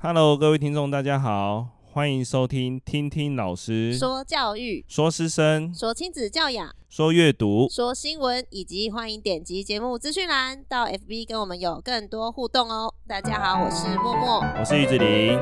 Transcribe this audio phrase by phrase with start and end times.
[0.00, 12.94] Hello，各位听众，大家好，欢迎收听听听老师说教育、说师生、说亲子教养、说阅读、说新闻，以及欢迎点击节目资讯栏到 FB 跟我们有更多互动哦。
[13.08, 15.36] 大家好，我是默默，我是玉子玲。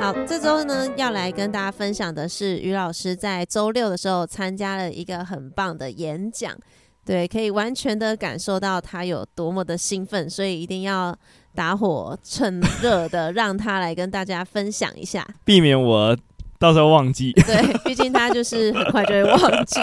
[0.00, 6.58] 好，这周呢要来跟大家分享的是于老师在周六的时候参加了一个很棒的演讲。
[7.04, 11.14] 对，可以完全的感受到他有多么的兴奋，所以一定要
[11.54, 16.16] 打火趁热的让他来跟大家分享一下，避免我
[16.58, 17.32] 到时候忘记。
[17.32, 19.80] 对，毕竟他就是很快就会忘记，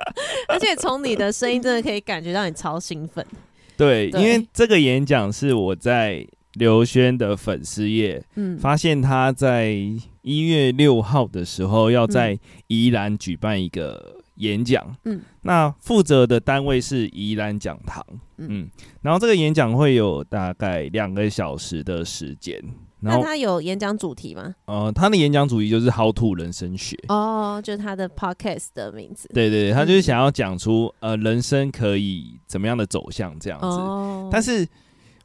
[0.48, 3.24] 而且从你的声音真的可以感觉到你超兴奋。
[3.76, 9.74] 对，对因为这个演讲是我在刘轩的粉丝页，嗯，发现他在
[10.22, 12.38] 一月六号的时候要在
[12.68, 14.13] 宜兰举办一个。
[14.36, 18.04] 演讲，嗯，那负责的单位是宜兰讲堂，
[18.38, 18.68] 嗯，
[19.02, 22.60] 然后这个演讲会有大概两个小时的时间。
[23.00, 24.54] 然后那他有演讲主题吗？
[24.64, 29.28] 呃，他的演讲主题就是 How to 人生学哦，就是他的 podcast 的名字。
[29.34, 34.66] 对对对，他就是想要讲出呃人生可以怎么样的走向这样子，哦，但是。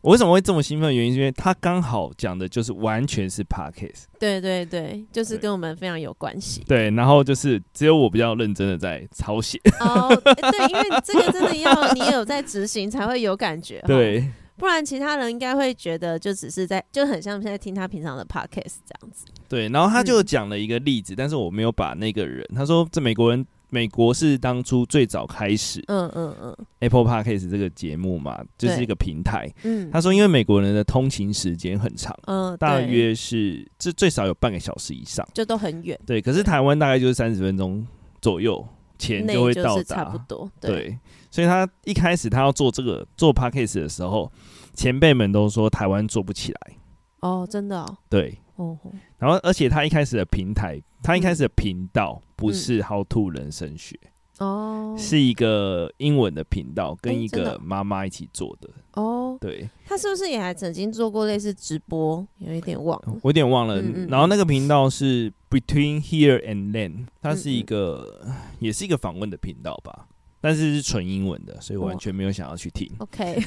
[0.02, 6.64] 我为什么会这么兴奋原因，是因为他刚好讲的就是完全是 podcast，对对对，就是跟我们非常有关系。
[6.68, 9.60] 对，然后就是只有我比较认真的在抄写。
[9.82, 13.84] 哦，欸、对，因为这个真的要你有在执行才会有感觉。
[13.88, 14.26] 对，
[14.56, 19.26] 不然其他人应该会觉得就只是在，就很像现在听他平常的 podcast 这样子。
[19.50, 23.46] 对，然后他就讲了一个例子，嗯、但是我没有把那个人，他说这美国人。
[23.70, 29.48] 美国是当初最早开始，嗯嗯嗯，Apple Podcast 这个节目嘛，就是一个平台。
[29.64, 36.00] 嗯，他说，因为美国人的通勤时间很长，嗯，大约是这最少有半个小时以上，就都很远。
[36.06, 37.86] 对，可是台湾大概就是三十分钟
[38.22, 40.50] 左右前就会到达，差不多。
[40.60, 40.98] 对，
[41.30, 44.32] 所以他一开始他要做这个做 Podcast 的时候，
[44.74, 46.76] 前辈们都说台湾做不起来。
[47.20, 47.98] 哦，真的哦。
[48.10, 48.38] 对。
[48.56, 48.78] 哦。
[49.20, 50.82] 然后，而且他一开始的平台。
[51.02, 53.98] 他一开始的频道不是 How to 人生学
[54.40, 59.38] 哦，是一个英文的频道，跟一个妈妈一起做的哦。
[59.40, 62.28] 对，他是不是也还曾经做过类似直播？
[62.40, 63.82] 有一点忘了，我有点忘了。
[64.10, 68.28] 然后那个频道是 Between Here and Then，它是一个
[68.60, 70.06] 也是一个访问的频道吧，
[70.42, 72.92] 但是是纯英文的，所以我完全没有想要去听。
[72.98, 73.40] OK，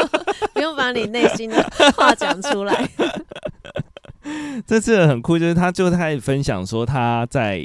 [0.52, 1.62] 不用把你内心的
[1.96, 2.86] 话讲出来。
[4.66, 7.64] 这次很酷，就是他就开始分享说他在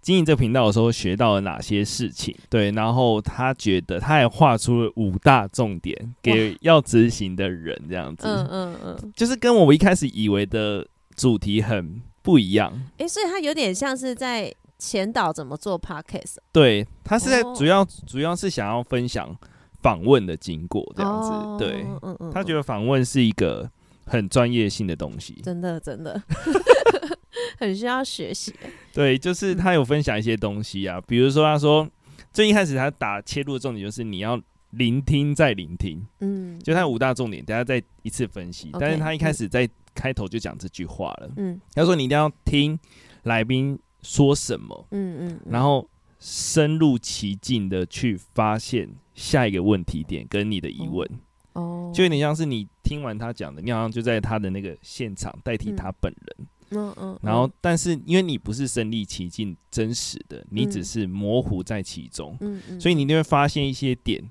[0.00, 12.72] 经营这个频道的时候学到了哪些事情，对，然后他觉得他还画出了五大重点给要执行的人，这样子，嗯嗯嗯， 就是跟我一开始以为的主题很不一样。
[12.98, 19.34] 哎，所以他有点像是在前导怎么做 podcast，对，他是在主要主要是想要分享
[19.80, 23.70] 访问的经过这样子，对，嗯嗯他觉得访问是一个。
[24.04, 26.22] 很专业性的东西，真的真的。
[27.58, 28.52] 很需要学习。
[28.92, 31.88] 对，就是他有分享一些东西啊，比如说他说，
[32.32, 38.70] 最一开始他打切入的重点就是你要聆听再聆听，嗯，就他五大重点，等下再一次分析。
[38.78, 42.78] 但是他一开始在开头就讲这句话了，嗯，他说你一定要听
[43.22, 45.88] 来宾说什么，嗯嗯，然后
[46.18, 51.08] 深入其境的去发现下一个问题点跟你的疑问。
[51.54, 56.46] 哦，就有点像是你听完他讲的，你好像就在他的那个现场代替他本人。
[56.70, 57.18] 嗯嗯。
[57.22, 62.36] 然后，但是因为你不是身历其境、真实的，你只是模糊在其中。
[62.40, 62.80] 嗯嗯。
[62.80, 64.22] 所以你就会发现一些点，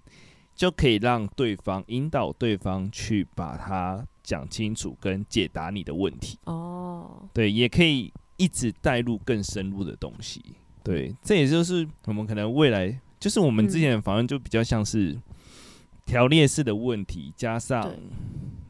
[0.53, 6.37] 就可以让对方引导对方去把它讲清楚，跟解答你的问题。
[6.45, 7.29] 哦。
[7.33, 10.43] 对，也可以一直带入更深入的东西。
[10.83, 15.17] 对，这也就是我们可能未来，就是我们之前的访问就比较像是。
[16.05, 17.91] 条列式的问题，加上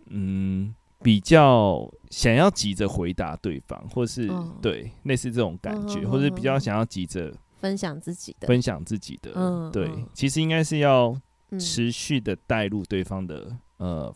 [0.07, 4.29] 嗯，比较想要急着回答对方，或是
[4.61, 11.15] 对类似这种感觉，或是比较想要急着分享自己的，分享自己的，对，其实应该是要
[11.59, 14.13] 持续的带入对方的呃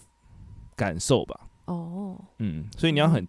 [0.76, 1.48] 感受吧。
[1.66, 3.28] 哦，嗯，所以你要很。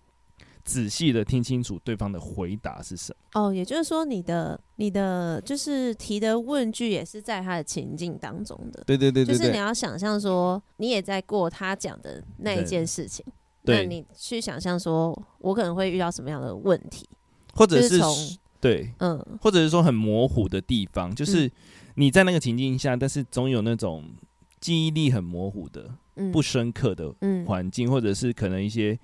[0.68, 3.40] 仔细的听清楚对方的回答是什么。
[3.40, 13.24] 哦，也就是说，你的你的就是提的问句也是在他的情境当中的，对对对，对，就是你要想象说你也在过他讲的那一件事情，
[13.64, 17.08] 对，那你去想象说我可能会遇到什么样的问题，
[17.54, 18.14] 或者是从
[18.60, 21.50] 对，嗯，或者是说很模糊的地方，就是
[21.94, 24.04] 你在那个情境下，但是总有那种
[24.60, 25.90] 记忆力很模糊的、
[26.30, 27.10] 不深刻的
[27.46, 28.98] 环境，或者是可能一些。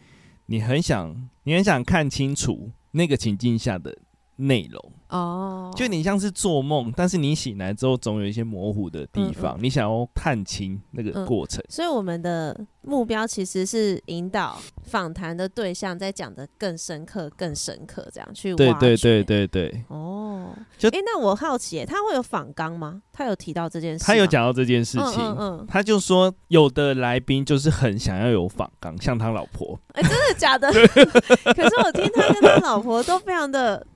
[0.46, 3.96] 你很想，你很想看清楚那个情境下的
[4.36, 11.60] 内容哦，就你像是做梦，但是你醒来之后总有一些模糊的地方，嗯嗯，你想要探清那个过程。
[11.60, 18.56] 嗯，所以我们的目标其实是引导访谈的对象在讲的更深刻、更深刻，这样去挖。
[18.56, 19.84] 对对对对对。
[19.88, 23.00] 哦，就哎，那我好奇，他会有访纲吗？
[23.12, 24.04] 他有提到这件事？
[24.04, 29.78] 他有讲到这件事情，嗯，嗯，嗯，他就说有的来宾就是很想要有访纲，像他老婆。
[29.92, 30.72] 哎，真的假的？
[31.54, 33.86] 可是我听他跟他老婆都非常的。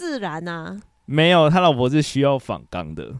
[0.00, 3.14] 自然啊，没有，他老婆是需要访纲的，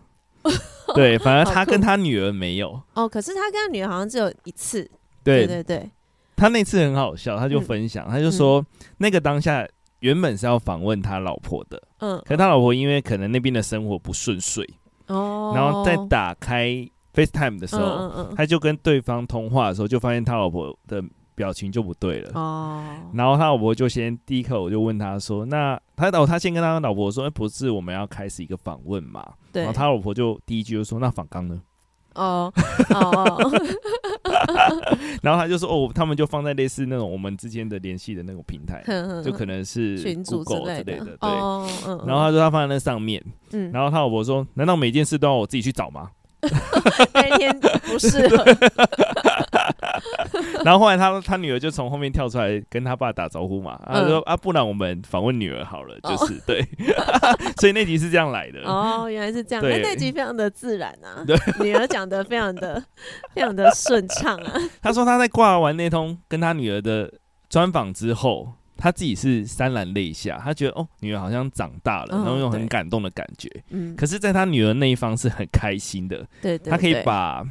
[0.96, 2.80] 对，反而他跟他女儿没有。
[2.94, 4.90] 哦，可是他跟他女儿好像只有一次。
[5.22, 5.46] 对。
[5.46, 5.90] 对对，
[6.34, 8.66] 他那次很好笑，他就分享，嗯、他就说、嗯、
[8.96, 9.68] 那个当下
[9.98, 14.66] 原本是要访问他老婆的，嗯，可是他老婆因为可能那边的生活不顺遂，
[15.08, 16.66] 哦，然后在打开
[17.12, 21.04] FaceTime 的时候，他就跟对方通话的时候，就发现他老婆的。
[21.34, 22.82] 表情就不对了哦，
[23.14, 29.62] 然后他老婆就先第一刻我就问他说：“那他老，他先跟他老婆说，哎，不是我们要开始一个访问嘛？”对。
[29.62, 31.60] 然后他老婆就第一句就说：“那访刚呢？”
[32.16, 32.52] 哦
[32.90, 33.50] 哦。
[35.22, 38.82] 然后他就说：“哦，他们就放在类似那种我们之间的联系的那种平台，
[39.24, 39.96] 就可能是
[40.26, 41.30] Google 之类的。”对。
[42.06, 43.70] 然后他说他放在那上面，嗯。
[43.72, 46.10] 然后他老婆说：“难道每件事都要我自己去找吗？”
[47.12, 48.26] 那天不是。
[50.64, 56.67] 然后后来他他女儿就从后面跳出来跟他爸打招呼嘛，他说、嗯、啊，不然我们访问女儿好了，就是、哦、对，
[57.61, 58.61] 所以那集是这样来的。
[58.64, 62.82] 哦，原来是这样，那那集非常的自然啊， 对，女儿讲的非常的
[63.35, 64.52] 非常的顺畅啊。
[64.82, 67.12] 他说他在挂完那通跟他女儿的
[67.49, 73.50] 专访之后，他自己是潸然泪下，他觉得哦，女儿好像长大了，然后有种很感动的感觉。
[73.70, 77.44] 嗯，可是，在他女儿那一方是很开心的，对，他可以把。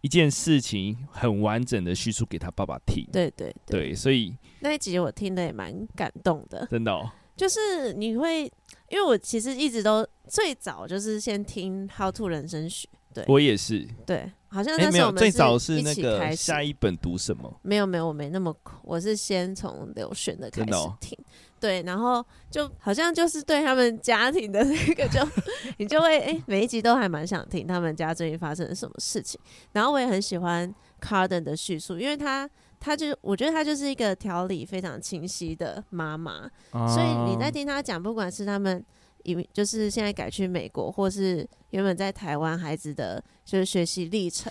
[0.00, 7.10] 一件事情很完整的叙述给他爸爸听，对对对，对，所以那一集我听的也蛮感动的，真的哦。
[7.36, 8.44] 就是你会，
[8.88, 17.58] 因为我其实一直都最早就是先听《How to 人生学》，对，我也是，对，好像那时候我们最早是那个下一本读什么？
[17.62, 21.18] 没有没有，我没那么，我是先从刘璇的开始听。
[21.60, 25.28] 对，然后就好像就是对他们家庭的那个就，就
[25.76, 29.38] 你就会哎，每一集都还蛮想听他们家最近发生了什么事情。
[29.72, 32.48] 然后我也很喜欢 Carden 的叙述，因为他
[32.80, 38.82] 他就我觉得他就是一个条理非常清晰的妈妈，哦、所以你在听他讲，不管是他们
[39.24, 44.50] 因就是现在改去美国，或是原本在台湾孩子的就是学习历程，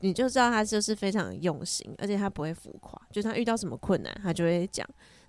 [0.00, 4.84] 你就知道他就是非常用心，而且他不会浮夸，就他遇到什么困难，他就会讲。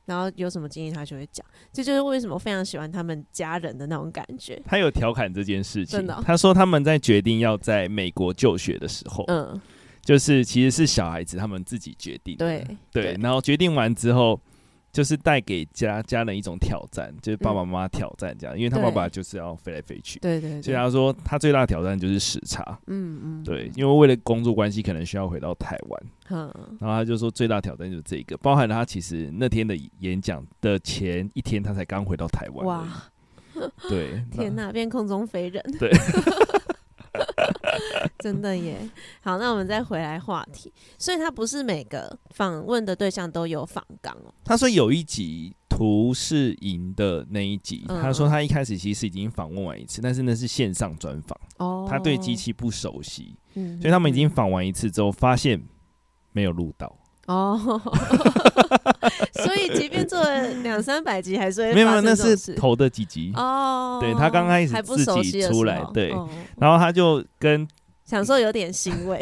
[0.06, 4.62] 然后有什么经历，他就会讲，这就是为什么非常喜欢他们家人的那种感觉。
[4.66, 9.60] 他有调侃这件事情，他说他们在决定要在美国就学的时候，嗯，
[10.04, 14.40] 就是其实是小孩子他们自己决定，对对，然后决定完之后。
[14.92, 33.04] 就是带给家家人一种挑战，就是爸爸妈妈挑战这样，嗯、因为他爸爸就是要飞来飞去，对对，对，所以他说他最大的挑战就是时差，嗯嗯，对，因为为了工作关系，可能需要回到台湾，嗯，然后他就说最大挑战就是这个，包含了他其实那天的演讲的前一天，他才刚回到台湾，哇，
[33.88, 35.90] 对，天哪，变空中飞人，对。
[38.20, 38.90] 真的耶，
[39.22, 40.72] 好，那我们再回来话题。
[40.98, 44.34] 所以他不是每个访问的对象都有访纲哦。
[44.44, 51.40] 他说有一集图是赢的那一集，嗯、他说他一开始其实已经访问完一次，但是那是线上专访。
[51.58, 55.62] 哦，他对机器不熟悉，嗯、所以他们已经访完一次之后，发现
[56.32, 56.96] 没有录到
[57.32, 57.82] 哦。
[59.34, 63.98] 所以即便做了两三百集，还是会没有没有，那是头的几集哦。
[64.02, 67.68] 对，他刚开始自己出来，对，哦、然后他就跟。
[68.04, 69.18] 想说有点欣慰，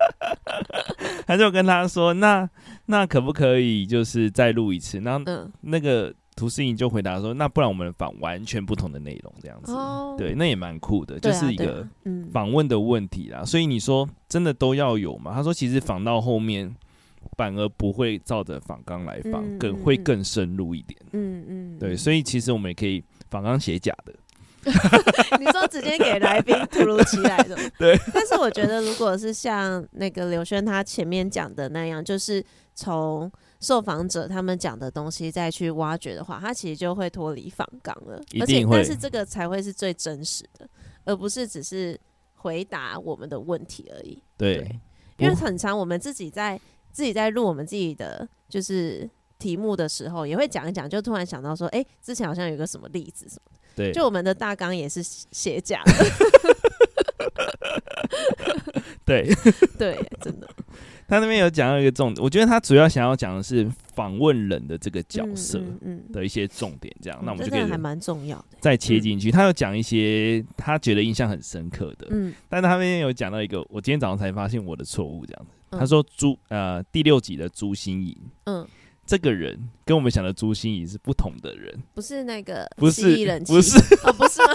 [1.26, 2.46] 他就跟他说：“那
[2.86, 5.24] 那可不可以就是再录一次？”然后
[5.62, 11.84] 那个涂思颖就回答说：“那不然我们访完全不同的内容，这样子，哦、对，那也蛮酷的，就是一个
[12.32, 13.44] 访问的问题啦。
[13.44, 15.32] 所以你说真的都要有吗？
[15.34, 16.72] 他说其实访到后面
[17.36, 21.00] 反而不会照着访纲来访，嗯、更会更深入一点。
[21.10, 24.14] 嗯嗯，对，所以其实我们也可以访纲写假的。
[25.40, 27.98] ”你说直接给来宾突如其来的， 对。
[28.14, 38.20] 但是我觉得，如果是像那个刘轩他前面讲的那样，就是从受访者他们讲的东西再去挖掘的话，他其实就会脱离访纲了。
[38.40, 40.68] 而且，但是这个才会是最真实的，
[41.04, 41.98] 而不是只是
[42.34, 44.22] 回答我们的问题而已。
[44.36, 44.80] 对，对，
[45.18, 46.60] 因为很长我们自己在
[46.92, 53.58] 自己在录我们自己的就是题目的时候，也会讲一讲，就突然想到说，哎、欸，之前好像有个什么例子什么的。
[53.74, 55.92] 对，就我们的大纲也是写假的。
[59.04, 59.26] 对
[59.78, 60.48] 对，真的。
[61.08, 65.60] 他那边有讲到一个重点，我觉得他主要想要讲的是访问人的这个角色
[66.12, 69.30] 的一些重点，这样，那我们就可以还蛮重要的，再切进去。
[69.30, 75.50] 嗯、他有讲一些他觉得印象很深刻的，嗯，但他那边有讲到一个，我今天早上才发现我的错误，这样子。
[75.70, 78.66] 嗯、他说朱呃第六集的朱心怡，嗯。
[79.08, 84.52] 这个人跟我们想的朱心怡是不同的人，不是那个不是不是 哦，不是吗？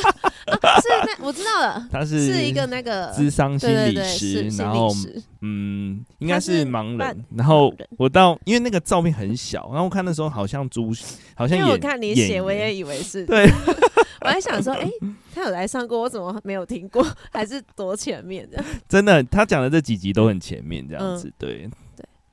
[0.62, 4.94] 啊、是那我知道了，他 是是一个那个智商心理师，然后
[5.42, 7.26] 嗯，应该是盲人。
[7.36, 10.94] 然后我到因为那个照片很小，然后我看的时候好像朱，
[11.34, 13.50] 好像因为我看你写，我也以为是对，
[14.22, 14.88] 我还想说，哎，
[15.34, 17.04] 他有来上过，我怎么没有听过？
[17.32, 18.64] 还是多前面的？
[18.88, 21.70] 真的，他讲的这几集都很前面，这样子，嗯、对。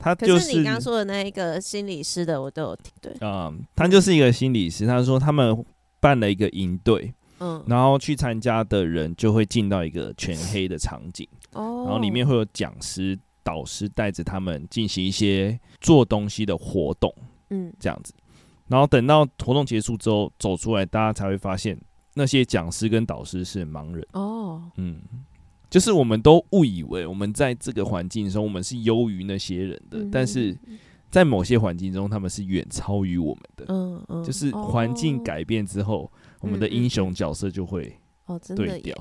[0.01, 2.91] 他就是、是你刚刚说的那一个心理师的，我都有听。
[3.03, 4.87] 对，嗯，他就是一个心理师。
[4.87, 5.65] 他说他们
[6.01, 17.15] 办了一个营队，嗯，然后去参加的人就会进到一个全黑的场景， 哦，然后里面会有讲师、导师带着他们进行一些做东西的活动，
[17.51, 18.15] 嗯，这样子。
[18.69, 21.79] 然后等到活动结束之后走出来，大家才会发现
[22.15, 24.07] 那些讲师跟导师是盲人。
[24.13, 25.03] 哦，嗯。
[25.71, 30.59] 就是我们都误以为我们在这个环境中，我们是优于那些人的，但是
[31.11, 33.67] 在某些环境中，他们是远超于我们的。
[33.69, 36.11] 嗯嗯，就是环境改变之后，
[36.41, 37.97] 我们的英雄角色就会
[38.57, 38.93] 对调。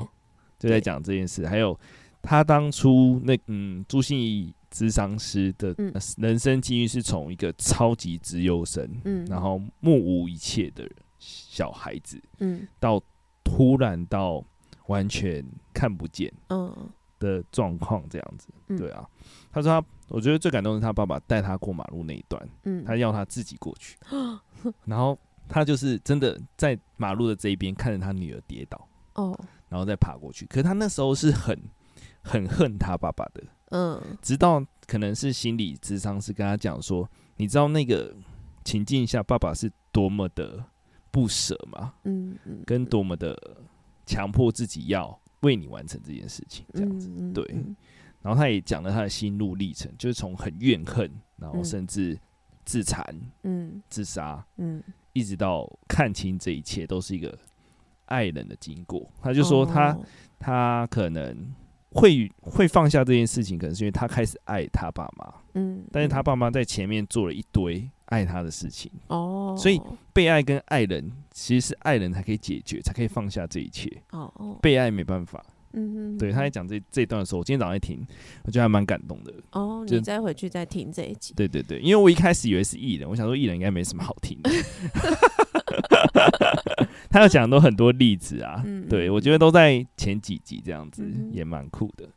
[0.59, 1.77] 就在讲这件事，还有
[2.21, 5.75] 他当初那嗯朱心怡咨商师的
[6.17, 13.01] 人生机遇是从一个超级资优生，嗯，然后目无一切的小孩子，嗯，到
[13.43, 14.45] 突然到。
[14.89, 16.34] 完全看不见
[17.19, 19.08] 的状况，这样子，对啊。
[19.51, 22.50] 他说他，我觉得最感动的是他爸爸带他过马路那一段，
[22.86, 23.98] 他要他自己过去，
[24.86, 25.17] 然后
[25.48, 28.88] 他就是真的在马路的这一边看着他女儿跌倒，
[29.67, 30.46] 然后再爬过去。
[30.48, 31.58] 可是他那时候是很
[32.24, 38.15] 很恨他爸爸的，嗯，直到可能是心理智商是跟他讲说，你知道那个
[38.63, 40.63] 情境下爸爸是多么的
[41.12, 41.93] 不舍吗？
[42.65, 43.38] 跟多么的。
[44.09, 47.45] 强迫自己要为你完成这件事情，这样子对。
[48.23, 52.19] 然后他也讲了他的心路历程，就是从很怨恨，然后甚至
[52.65, 53.05] 自残、
[53.43, 57.37] 嗯，自杀，嗯，一直到看清这一切都是一个
[58.05, 59.07] 爱人的经过。
[59.21, 59.95] 他就说他
[60.39, 61.53] 他可能
[61.91, 67.89] 会会放下这件事情，可能是因为他开始爱他爸妈，嗯，但是他爸妈在前面做了一堆。
[68.09, 68.91] 爱他的事情。
[69.07, 69.81] 哦，所以
[70.13, 73.91] 被爱跟爱人其实是爱人才可以解决，才可以放下这一切。
[74.11, 74.57] 哦哦。
[74.61, 78.05] 被爱没办法，嗯哼，对，他在讲这这段的时候，我今天早上在听，
[78.43, 79.33] 我觉得还蛮感动的。
[79.51, 79.83] 哦。
[79.87, 84.49] 你再回去再听这一集，对对对，因为我一开始以为是艺人，我想说艺人应该没什么好听的，
[87.09, 92.07] 他要讲的都很多例子啊，对我觉得都在前几集这样子，也蛮酷的。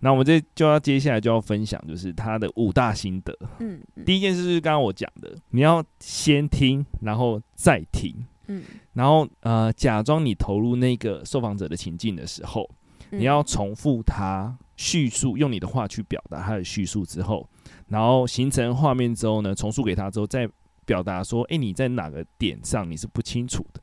[0.00, 3.36] 那我们这就要接下来就要分享，就是他的五大心得。
[3.58, 8.14] 嗯，嗯，第一件事就是刚刚我讲的，你要先听，然后再听。
[8.46, 8.64] 嗯，
[8.94, 12.68] 然后呃，假装你投入那个受访者的情境的时候，
[13.10, 17.48] 你要重复他叙述，用你的话去表达他的叙述之后，
[17.88, 20.48] 然后形成画面之后呢，重述给他之后，再
[20.84, 23.80] 表达说，哎，你在哪个点上你是不清楚的。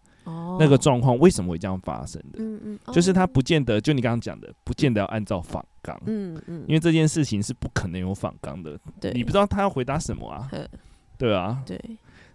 [0.59, 2.39] 那个状况为什么会这样发生的？
[2.39, 5.99] 嗯嗯，就是他不见得，就你刚刚讲的，不见得要按照访纲。
[6.05, 8.79] 嗯嗯，因为这件事情是不可能有访纲的。
[8.99, 10.49] 对，你不知道他要回答什么啊？
[11.17, 11.63] 对啊。
[11.65, 11.79] 对，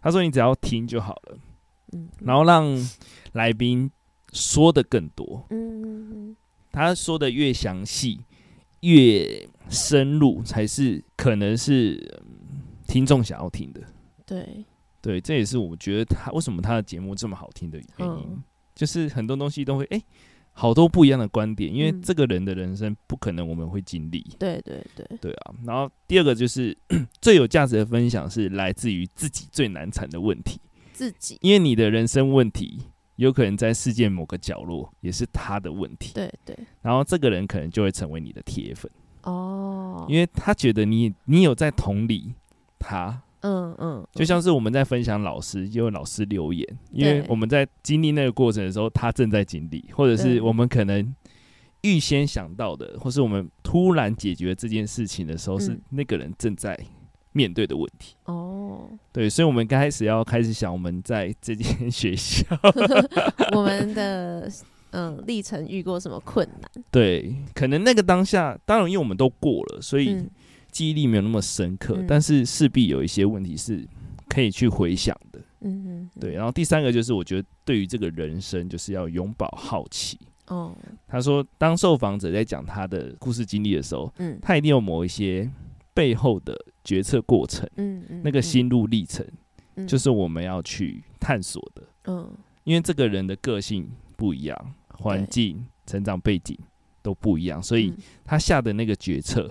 [0.00, 1.38] 他说你只要听就好了。
[1.92, 2.66] 嗯，然后让
[3.32, 3.90] 来宾
[4.32, 5.44] 说的更多。
[5.50, 6.37] 嗯嗯嗯，
[6.70, 8.20] 他说的越详细、
[8.80, 12.20] 越深入，才是可能是
[12.87, 13.80] 听众想要听的。
[14.25, 14.64] 对。
[15.02, 18.42] 对，这也是我觉得他为什么他的节目这么好听的原因，嗯、
[18.73, 20.00] 就是很多东西都会哎，
[20.52, 24.25] 好多不一样的观点，因为这个人的人生不可能我们会经历。
[24.38, 25.54] 对对对，对啊。
[25.66, 26.76] 然后第二个就是
[27.21, 30.61] 最有价值的分享是来自于自己最难缠的问题，
[30.92, 32.82] 自己，因为你的人生问题
[33.16, 36.12] 有可能在世界某个角落也是他的问题。
[36.14, 36.56] 对对。
[36.80, 38.88] 然后这个人可能就会成为你的铁粉
[39.23, 42.32] 哦，因为他觉得你你有在同理
[42.78, 43.21] 他。
[43.42, 51.14] 嗯嗯，就像是我们在分享老师，因为老师留言，因为我们在经历那个过程的时候，他正在经历，或者是我们可能
[51.82, 56.78] 预先想到的，或是我们突然解决这件事情的时候，是那个人正在
[57.32, 58.14] 面对的问题。
[58.26, 62.46] 哦，对，所以，我们刚开始要开始想，我们在这间学校，
[63.56, 64.49] 我们的
[64.90, 66.84] 嗯历程遇过什么困难？
[66.92, 70.25] 对，可能那个当下，当然，因为我们都过了，所以。
[70.72, 73.86] 记忆力没有那么深刻，嗯、但是势必有一些问题是
[74.28, 75.38] 可以去回想的。
[75.60, 76.32] 嗯嗯，对。
[76.32, 80.18] 然后第三个就是，我觉得对于这个人生，就是要永葆好奇。
[80.48, 80.76] 哦，
[81.06, 85.48] 他说，当受访者在讲他的故事经历的时候，嗯，他一定有某一些
[85.94, 89.24] 背后的决策过程，嗯嗯，那个心路历程，
[89.76, 92.28] 嗯，就是我们要去探索的，嗯，
[92.64, 96.58] 因为这个人的个性不一样，环境、成长背景
[97.02, 99.48] 都不一样，所以他下的那个决策，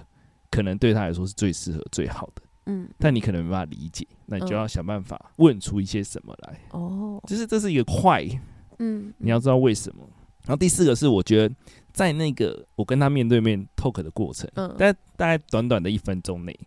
[0.52, 8.24] 可能对他来说是最适合、最好的，嗯，但你可能没办法理解，那你就要想办法问出一些什么来，哦，就是这是一个快，
[8.78, 10.08] 嗯，你要知道为什么。
[10.44, 11.56] 然后第四个是，我觉得。
[11.94, 16.58] 在那个我跟他面对面 talk 的过程，嗯，但大概短短的一分钟内，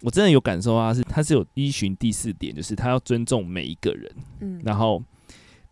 [0.00, 5.02] 我真的有感受到他是他是有依循第四点，就是他要尊重每一个人，嗯，然后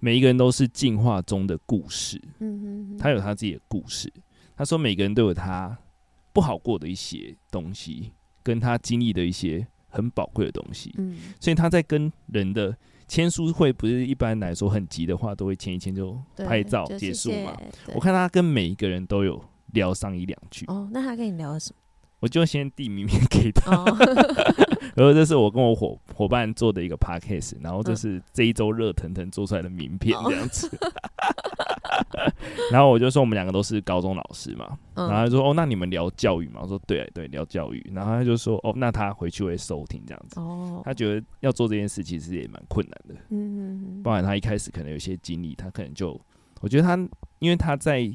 [0.00, 4.12] 每一个人都是进化中的故事，嗯哼哼，他有他自己的故事。
[4.56, 5.78] 他说每个人都有他
[6.32, 8.12] 不好过的一些东西，
[8.42, 12.76] 跟他经历的一些很宝贵的东西，嗯，所以他在跟人的。
[13.08, 17.54] 签书会不是一般来说很急的话，都会签一签就拍照结束嘛。
[17.94, 20.64] 我看他跟每一个人都有聊上一两句。
[20.68, 21.76] 哦，那他跟你聊了什么？
[22.20, 23.84] 我就先递名片给他，哦、
[24.96, 30.70] 然后这是我跟我伙伙伴做的一个 podcast，然后这是这一周热腾腾做出来的名片这样子。
[30.80, 30.88] 哦、
[32.72, 36.60] 然后我就说我们两个都是高中老师嘛，嗯、然后他说哦，那你们聊教育嘛？
[36.62, 37.84] 我说对对，聊教育。
[37.94, 40.40] 然后他就说哦，那他回去会收听这样子。
[40.40, 43.20] 哦，他觉得要做这件事其实也蛮困难的。
[43.30, 46.20] 嗯，包含他一开始可能有些经历，他可能就
[46.60, 46.96] 我觉得他
[47.38, 48.12] 因为他在。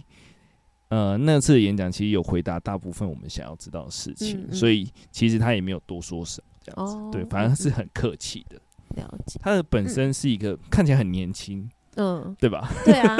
[0.89, 8.55] 呃，那次的演讲其实有回答大部分我们想要知道的事情，嗯嗯、所以其实他也没有多说什么这样子，哦、对，反正是很客气的。
[8.95, 12.69] 了解，他的本身是一个、嗯、看起来很年轻，嗯，对吧？
[12.85, 13.17] 对啊，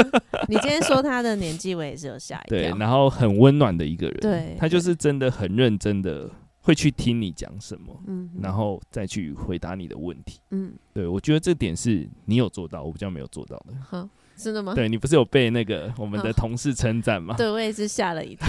[0.48, 2.58] 你今天说他的年纪，我也是有吓一跳。
[2.58, 6.30] 对，然后很温暖的一个人，对，他就是真的很认真的
[6.62, 13.74] 会去听你讲什么，嗯，然后再去回答你的问题，嗯，对，我觉得这点是你有做到，我比较没有做到的。
[13.86, 14.08] 好。
[14.38, 14.76] 真的吗？
[14.76, 17.34] 对，你不是有被那个我们的同事称赞吗？
[17.36, 18.48] 对，我也是吓了一跳。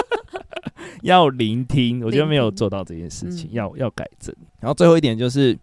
[1.00, 4.36] 要聆听，我觉得没有做到这件事情，要要改正。
[4.58, 5.58] 然后最后一点就是，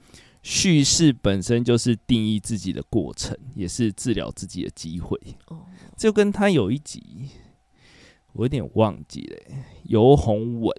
[0.50, 5.20] 叙事本身就是定义自己的过程，也是治疗自己的机会。
[5.48, 5.66] 哦，
[5.98, 7.28] 就跟他有一集，
[8.32, 10.74] 我有点忘记了，游鸿文，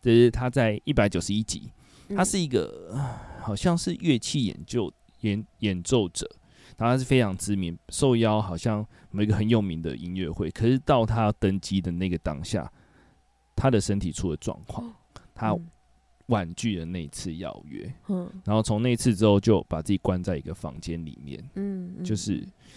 [0.00, 1.70] 就是他在一百九十一集，
[2.16, 2.98] 他是一个
[3.42, 6.26] 好像是乐器演奏演演奏者。
[6.78, 10.50] 然后他是非常知名，受邀好像某一个很有名的音乐会。
[10.50, 12.72] 可是到他登机的那个当下，
[13.54, 14.90] 他的身体出了状况，
[15.34, 15.54] 他
[16.26, 17.92] 婉拒了那次邀约。
[18.08, 21.42] 嗯，然后从那次之后就把自己关在一个房间里面。
[21.54, 22.36] 嗯，就是，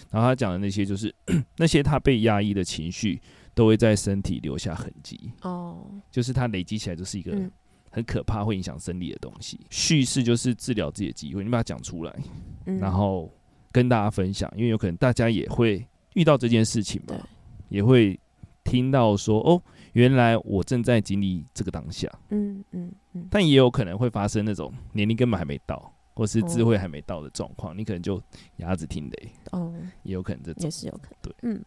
[0.10, 1.14] 然后他讲的那些，就是
[1.58, 3.22] 那些他被压抑的情绪，
[3.54, 5.32] 都会在身体留下痕迹。
[5.42, 7.38] 哦，就是他累积起来，就是一个
[7.92, 9.60] 很可怕、会影响生理的东西。
[9.70, 12.16] 叙事就是治疗自己的机会，你把它讲出来，
[12.66, 13.32] 然后。
[13.70, 17.16] 跟大家分享，因为有可能大家也会遇到这件事情嘛，
[17.70, 18.20] 也会
[18.64, 19.62] 听到说哦，
[19.98, 28.22] 原来我正在经历这个当下，嗯嗯嗯，但也有可能会发生那种年龄根本还没到，或是智慧还没到的状况，你可能就
[28.58, 30.64] 牙子听雷哦，也有可能这种。
[30.64, 31.66] 也是有可能，对，嗯，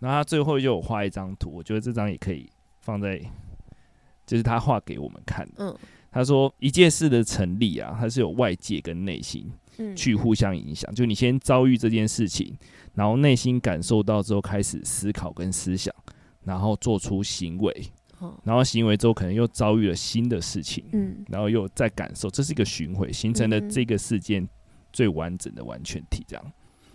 [0.00, 2.46] 然后他最后又有画一张图，我觉得这张也可以
[2.82, 3.18] 放在，
[4.26, 5.74] 就是他画给我们看的，嗯，
[6.10, 9.50] 他说一件事的成立啊，它是有外界跟内心。
[9.96, 12.54] 去互相影响，就你先遭遇这件事情，
[12.92, 15.92] 然后内心感受到之后，开始思考跟思想，
[16.44, 17.74] 然后做出行为，
[18.44, 24.48] 然后行为之后可能又遭遇了新的事情，嗯，然后又再感受，这是一个循环形成了这个事件
[24.92, 26.24] 最完整的完全体。
[26.26, 26.52] 这样，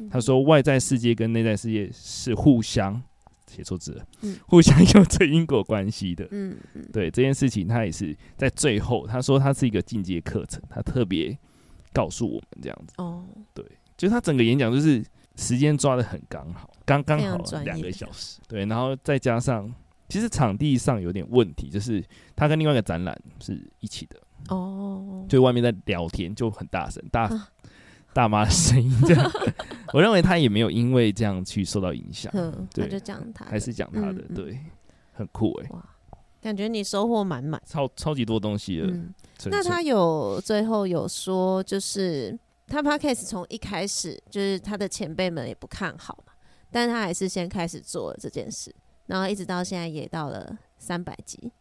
[0.10, 3.02] 他说外在世界跟内在世界是互相
[3.48, 4.06] 写错字了，
[4.48, 6.58] 互相有着因果关系的，嗯，
[6.92, 11.38] 对这件事情，他也是在最后，他说他是一个进阶课程，他特别。
[11.94, 15.04] 告诉我们这样子哦，对，就他整个演讲就是
[15.36, 19.71] 时间抓的很刚好，刚刚好两个小时，对，然后再加上
[20.08, 22.02] 其实场地上有点问题，就是
[22.34, 27.30] 他跟另外一个展览是一起的哦，就外面在聊天就很大声，大
[28.13, 29.32] 大妈的声音这样，
[29.93, 32.32] 我认为他也没有因为这样去受到影响，
[32.73, 34.58] 对，就讲他还是讲他的，对，
[35.12, 35.84] 很酷哎，哇，
[36.41, 38.89] 感觉你收获满满，超超级多东西了。
[39.52, 46.27] 那他有最后有说，就是他 Podcast 从一开始就是他的前辈们也不看好嘛，
[46.71, 48.73] 但他还是先开始做了这件事，
[49.06, 51.51] 然后一直到现在也到了三百集。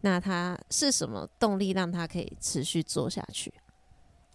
[0.00, 3.52] 那他是什么动力让他可以持续做下去？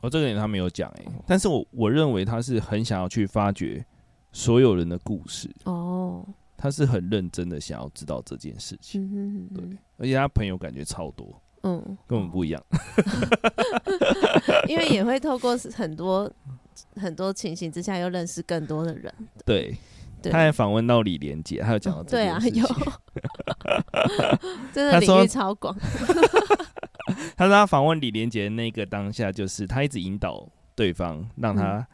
[0.01, 3.85] 哦，这个点他没有讲哎，但是我我认为他是很想要去发掘
[4.31, 11.41] 所有人的故事哦，他是很认真的想要知道这件事情，嗯哼哼哼，对，而且他朋友感觉超多。
[11.63, 12.63] 嗯，跟我们不一样，
[14.69, 16.31] 因为也会透过很多
[16.95, 19.11] 很多情形之下，又认识更多的人。
[19.43, 19.75] 对，
[20.21, 20.31] 对。
[20.31, 22.65] 他还访问到李连杰，他有讲到这、个、对啊，有，
[24.73, 25.75] 真的领域超广。
[27.37, 31.87] 他说他访问李连杰的那个当下，就是他一直引导对方，让他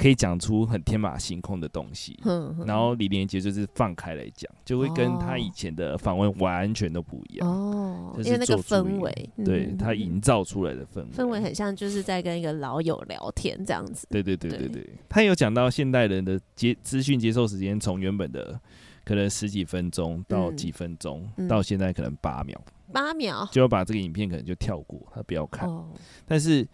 [0.00, 2.18] 可以讲出很天马行空的东西。
[2.24, 7.46] 嗯、然后李连杰就是放开来讲，就会跟他以前的访问完全都不一样。
[7.46, 14.06] 哦，因为那个氛围，对、嗯、他营造出来的氛围，氛围很像就是在跟一个老友聊天这样子。
[14.08, 18.58] 对对对对对，对他有讲到现代人的接资讯接受时间，从原本的
[19.04, 22.58] 可能十几分钟到几分钟，嗯、到现在可能八秒。
[22.90, 25.68] 八秒就要把这个影片可能就跳过，他不要看。
[25.68, 25.86] 哦、
[26.26, 26.66] 但是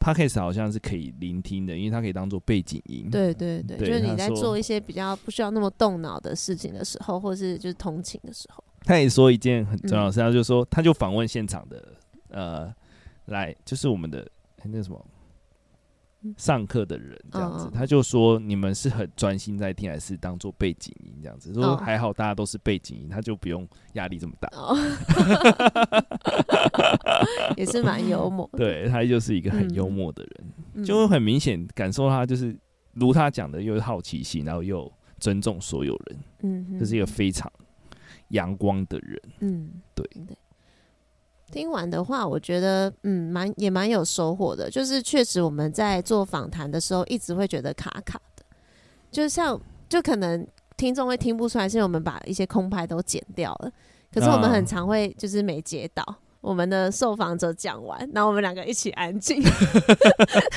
[0.00, 3.10] Podcast 好像是可以聆听的，因为它可以当做背景音。
[3.10, 8.64] 对对对，对就是你在做一些比较不需要那么动脑的事情的时候，或是就是通勤的时候。
[8.84, 11.92] 他也说一件很重要的事，他、嗯、就说他就访问现场的
[12.30, 12.74] 呃，
[13.26, 14.26] 来就是我们的
[14.64, 15.06] 那什么。
[16.36, 21.50] 上课的人这样子，哦、他就说你们是很专心在听，还是当做背景音这样子？
[21.54, 24.46] 说还好大家都是背景音，他就不用压力这么大。
[24.52, 24.76] 哦、
[27.56, 28.58] 也是蛮幽默的。
[28.58, 32.56] 对，他就是一个很幽默的人，嗯、就会很明显感受他就是
[32.94, 36.18] 如他讲的，又有好奇心，然后又尊重所有人。
[36.42, 37.50] 嗯，这是一个非常
[38.28, 39.20] 阳光的人。
[39.40, 40.04] 嗯，对。
[41.50, 44.70] 听完的话，我觉得嗯，蛮也蛮有收获的。
[44.70, 48.44] 就是确实我们在做访谈的时候，一直会觉得卡卡的，
[49.10, 53.72] 就像就可能听众会听不出来，是因为我们把一些空拍都剪掉了。
[54.12, 56.04] 可是我们很常会就是没接到
[56.40, 59.42] 我们的受访者讲完，然后我们两个一起安静。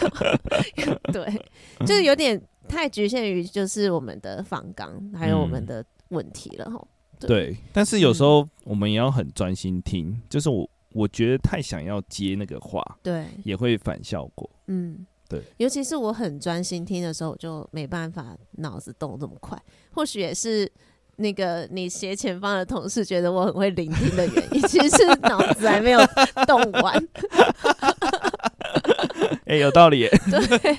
[1.11, 1.45] 对，
[1.85, 6.87] 就是有点太局限于就是我们的访纲还有我们的问题了
[7.19, 10.69] 对，但是有时候我们也要很专心听，就是我。
[10.95, 14.47] 我觉得太想要接那个话，对，也会反效果。
[14.67, 15.41] 嗯，对。
[15.57, 19.59] 尤其是我很专心听的时候，我就没办法脑子动这么快。
[19.93, 20.71] 或许也是
[21.17, 25.99] 那个你斜前方的同事觉得我很会聆听的原因，其实是脑子还没有
[26.47, 26.95] 动完。
[29.45, 30.09] 哎、欸，有道理耶。
[30.29, 30.77] 对。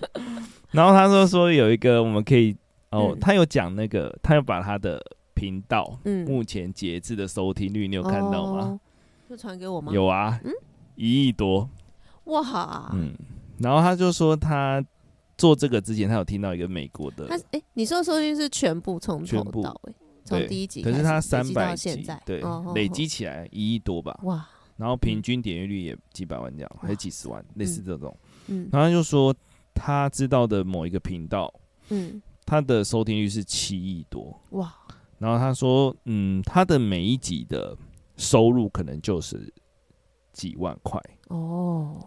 [0.72, 2.56] 然后他说说有一个我们可以
[2.90, 5.00] 哦，嗯、他有讲那个，他有把他的
[5.34, 8.58] 频道目前截至的收听率，你有看到吗？
[8.58, 8.80] 哦
[9.28, 9.92] 就传给我吗？
[9.92, 10.52] 有啊，嗯，
[10.94, 11.68] 一亿多，
[12.26, 13.12] 哇，嗯，
[13.58, 14.80] 然后他就说他
[15.36, 19.94] 做这个之前，他有听到一个美国的，他哎，你说收听是全部从头到尾，
[20.24, 22.42] 从第一集，可是他三百集，对，
[22.74, 28.16] 累积起来一亿多吧，哇，然后平均点阅率也几百万这样，还是几十万，类似这种，
[28.48, 29.34] 嗯，然后他就说
[29.74, 31.52] 他知道的某一个频道，
[31.88, 34.74] 嗯，他的收听率是七亿多，哇，
[35.18, 37.76] 然后他说，嗯，他的每一集的。
[38.18, 39.52] 收入可能就是
[40.32, 40.98] 几万块。
[41.28, 42.05] 哦，嗯，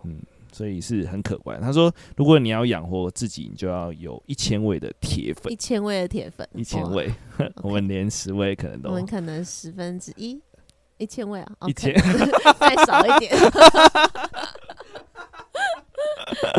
[0.51, 1.59] 所以是很可观。
[1.61, 7.11] 他说，如果你要养活自己，你就要有一千位的铁粉，一千位的铁粉，一千位，
[7.57, 10.41] 我们连十位可能都，我们可能十分之一，
[10.97, 11.93] 一千位啊，一千。
[12.59, 13.33] 再少一点，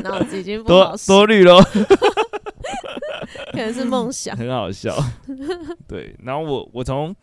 [0.05, 1.62] 脑子已经多多虑了，
[3.53, 4.96] 可能是梦想，很好笑。
[5.87, 7.14] 对，然后我我从。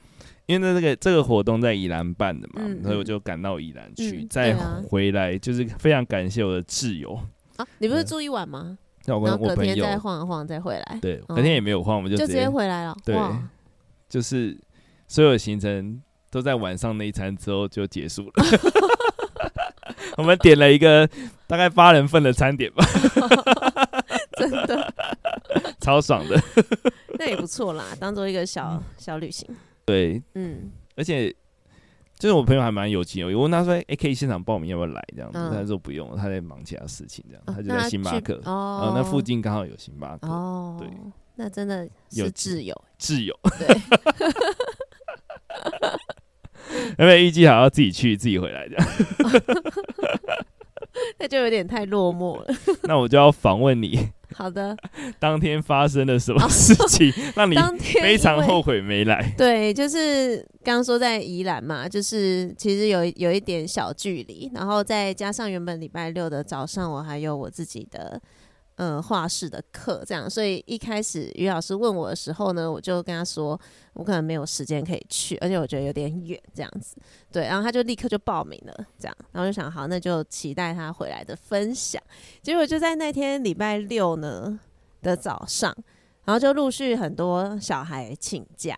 [0.48, 4.56] 因为这个这个活动在宜兰办的嘛，所以我就赶到宜兰去，嗯、再
[4.90, 7.20] 回来就是非常感谢我的挚友
[7.58, 7.68] 啊！
[7.80, 8.78] 你不是住一晚吗？
[9.06, 11.00] 然后隔天再晃一晃再回来。
[11.02, 12.96] 对，隔天也没有晃，我们就直接，就直接回来了。
[13.06, 13.16] 对，
[14.10, 14.58] 就是
[15.08, 18.34] 所有行程都在晚上那一餐之后就结束了。
[20.18, 21.08] 我们点了一个
[21.46, 22.86] 大概八人份的餐点吧，
[24.38, 24.94] 真的
[25.80, 26.42] 超爽的。
[27.20, 29.48] 那也不错啦，当做一个小、嗯、小旅行。
[29.88, 31.34] 对，嗯，而且
[32.20, 40.90] 就是我朋友还蛮有情，我问他说：“哎，可以现场报名，要不要来？”这样子，他说不用，他在忙其他事情，这样，他就在星巴克哦，那附近刚好有星巴克哦，对，
[41.36, 43.68] 那真的有挚友，挚友，对，
[47.00, 48.88] 因为预计还要自己去，自己回来这样，
[51.18, 52.48] 那就有点太落寞了。
[52.84, 54.10] 那我就要访问你。
[54.34, 54.76] 好的，
[55.20, 57.56] 当天发生了什么事情， 让你
[58.02, 59.34] 非常后悔没来？
[59.38, 68.22] 对，就是刚刚说在宜兰嘛，就是其实有有一点小距离，然后再加上原本礼拜六的早上，我还有我自己的。
[68.78, 73.60] 呃，画室的课这样，所以一开始于老师问我的时候呢，我就跟他说，
[73.94, 76.96] 我可能没有时间可以去，而且我觉得有点远这样子。
[77.32, 82.00] 对，然后他就立刻就报名了，这样，然后就想，好，那就期待他回来的分享。
[82.44, 84.60] 结果就在那天礼拜六呢
[85.02, 85.76] 的早上，
[86.26, 88.78] 然后就陆续很多小孩请假，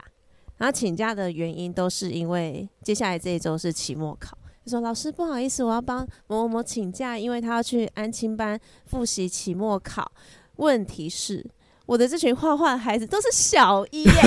[0.56, 4.38] 然后请假的原因都是因为接下来这一周是期末考。
[4.70, 10.12] 说老师不好意思，我要帮某某某请假，因为他要去安亲班复习期末考。
[10.58, 11.46] 问题是，
[11.86, 14.12] 我的这群画画的孩子都是小一耶。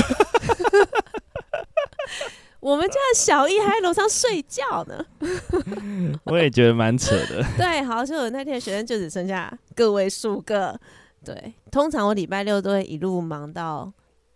[2.60, 5.04] 我们家的小一还在楼上睡觉呢。
[6.24, 7.44] 我也觉得蛮扯的。
[7.58, 10.78] 对，好，所以我那天的学生就只剩下个位数个。
[11.24, 13.92] 对，通常我礼拜六都会一路忙到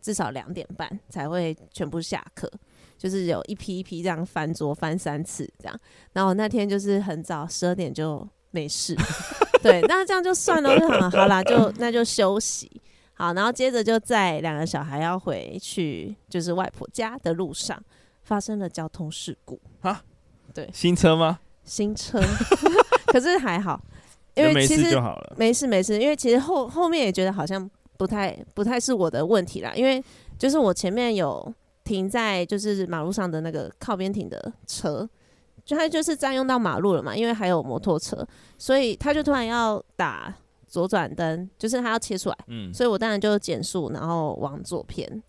[0.07, 2.49] 至少两点半才会全部下课，
[2.97, 5.77] 就是有一批一批这样翻桌翻三次这样。
[6.13, 8.95] 然后我那天就是很早十二点就没事，
[9.65, 12.71] 对，那这样就算了，就好，好啦，就那就休息。
[13.15, 17.83] 好，然后接着就在两个小孩要回去，就是外婆家的路上。
[18.23, 20.03] 发生了交通事故啊？
[20.53, 21.39] 对，新车吗？
[21.63, 22.21] 新车，
[23.07, 23.81] 可是还好，
[24.35, 30.03] 因为其实就好了，没事没事，因为其实后后面也觉得好像不太不太是我的问题啦，因为
[30.39, 31.53] 就是我前面有
[31.85, 35.09] 停在就是马路上的那个靠边停的车，
[35.65, 38.27] 就他就是占用到马路了嘛，因为还有摩托车，
[38.59, 40.35] 所以他就突然要打
[40.67, 45.23] 左转灯，就是他要切出来，嗯，所以我当然就减速，然后往左偏。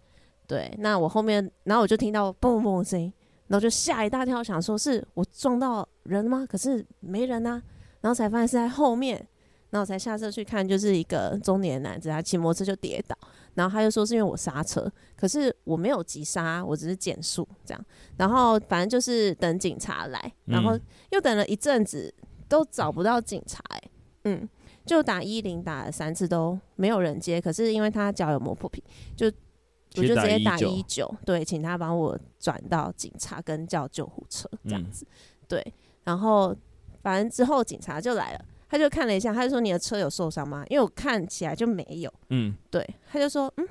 [0.47, 3.11] 对，那我后面，然后我就听到嘣嘣嘣的声音，
[3.47, 6.45] 然后就吓一大跳，想说是我撞到人吗？
[6.49, 7.61] 可是没人啊，
[8.01, 9.27] 然后才发现是在后面，
[9.69, 13.17] 然后我才下车去看，就是一个中年男子，他骑摩托车就跌倒，
[13.55, 17.85] 然后他就说是因为我刹车，可是我没有急刹，我只是减速这样，
[18.17, 20.79] 然后反正就是等警察来，然后
[21.11, 22.13] 又等了一阵子
[22.47, 23.91] 都找不到警察，欸，
[24.23, 24.47] 嗯，
[24.85, 28.83] 就打一零打了三次都没有人接，可是因为他脚有磨破皮，
[29.15, 29.31] 就。
[29.95, 35.15] 我就直接打一九，对，请他帮我转到警察跟叫救护车这样子，嗯、
[35.47, 36.55] 对，然后
[37.01, 40.63] 反正之后警察就来了，他就看了一下，他就说你的车有受伤吗？
[40.69, 43.67] 因为我看起来就没有，嗯，对，他就说嗯，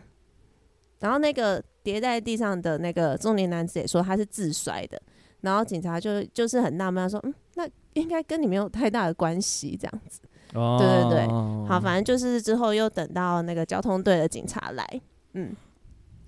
[1.00, 5.00] 然后那个跌在地上的那个中年男子也说他是自摔的，
[5.42, 10.20] 然后警察就就是很纳闷，他说嗯，那应该跟你没有太大的关系这样子，
[10.54, 11.28] 哦，对对对，
[11.68, 15.00] 好，反正就是之后又等到那个交通队的警察来，
[15.34, 15.54] 嗯。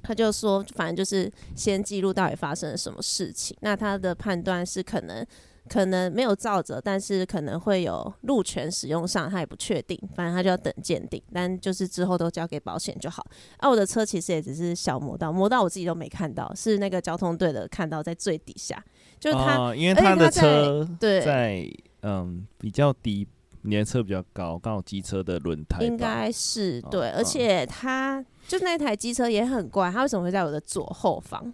[0.00, 3.54] 他就说，反正就是先记录到底发生了什么事情。
[3.60, 5.26] 那他的判断是可能
[5.68, 9.96] 可能没有照着，但是可能会有路权使用上，他也不确定。
[10.14, 13.24] 反正他就要等鉴定，但就是之后都交给保险就好。
[13.58, 18.82] 啊，我的车其实也只是小磨到，磨到我自己都没看到，是那个交通队的看到在最底下，
[19.20, 21.64] 就是他，哦、因为他的车在
[22.02, 23.28] 嗯比较低，
[23.62, 28.24] 你的车比较高，刚好机车的轮胎应该是对，而且他。
[28.48, 31.52] 就那台机车也很怪，他为什么会在我的左后方？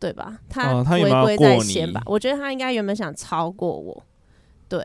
[0.00, 0.38] 对吧？
[0.48, 2.02] 他违规在先吧？
[2.06, 4.02] 我觉得他应该原本想超过我，
[4.66, 4.82] 对，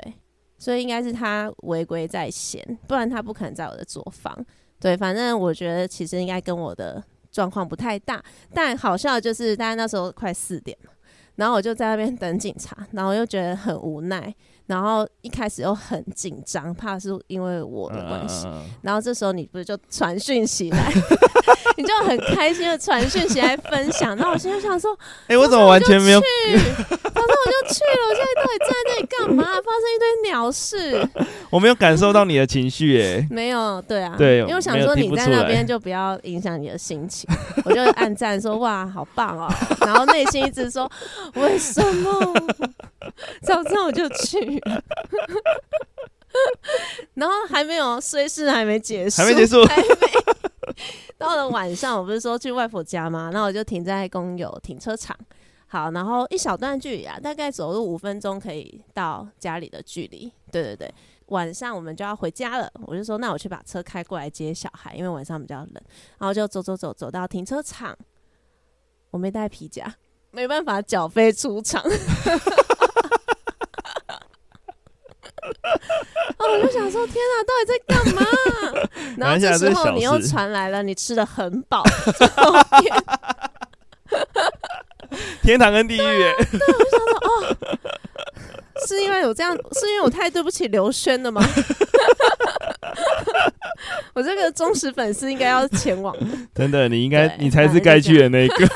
[0.57, 4.45] 所以应该是他违规在先，不然他不可能在我的左方。
[4.79, 7.01] 对，反正我觉得其实应该跟我的
[7.31, 8.21] 状况不太大，
[8.53, 10.91] 但好笑的就是大家那时候快四点了，
[11.35, 14.35] 然后我就在那边等警察，然后又觉得很无奈。
[14.67, 18.47] 然后一开始又很紧张，怕是因为我的关系。
[18.47, 20.91] Uh, 然后这时候你不是就传讯息来，
[21.75, 24.15] 你就很开心的传讯息来分享。
[24.15, 26.19] 然后我现在想说，哎、欸，我怎么完全没有？
[26.19, 29.43] 早上我就去了，我现在到底站在那里干嘛？
[29.43, 31.07] 发生一堆鸟事，
[31.49, 37.29] 我没有感受到你的情绪，哎， 没有，对啊，对，因为我想说你在那边就不要影响你的心情，
[37.65, 40.89] 我就暗赞说哇，好棒哦，然后内心一直说
[41.35, 42.33] 为什么？
[43.43, 44.61] 早知道我就去。
[47.15, 49.85] 然后还没有，虽事还没结束，还没结束， 还没。
[51.17, 53.29] 到了晚上，我不是说去外婆家吗？
[53.31, 55.17] 然后我就停在公有停车场。
[55.67, 60.31] 好，然后一小段距离啊，大概走路五分钟可以到家里的距离。
[60.51, 60.93] 对对对，
[61.27, 62.71] 晚上我们就要回家了。
[62.85, 65.73] 我就说，那我去把车开过来接小孩，因为晚上比较冷。
[66.19, 67.97] 然后就走走走走到停车场，
[69.09, 69.93] 我没带皮夹，
[70.31, 71.81] 没办法缴费出场。
[76.37, 78.21] 哦，我就想说，天哪，到底在干嘛？
[79.17, 81.83] 然后这时候你又传来了，你吃的很饱。
[85.41, 85.97] 天堂跟地狱。
[85.97, 86.59] 对，我就
[86.91, 87.57] 想说，哦，
[88.87, 91.41] 是因为有这样，是因为我太对不起刘轩了吗？
[94.13, 96.15] 我这个忠实粉丝应该要前往。
[96.53, 98.67] 真的，你应该，你才是该去的那个。